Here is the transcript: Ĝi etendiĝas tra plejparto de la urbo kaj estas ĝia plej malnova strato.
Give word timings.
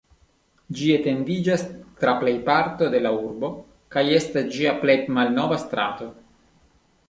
Ĝi 0.77 0.87
etendiĝas 0.95 1.65
tra 1.99 2.15
plejparto 2.23 2.89
de 2.95 3.03
la 3.05 3.13
urbo 3.27 3.53
kaj 3.97 4.07
estas 4.23 4.51
ĝia 4.57 4.75
plej 4.83 4.99
malnova 5.19 5.63
strato. 5.69 6.13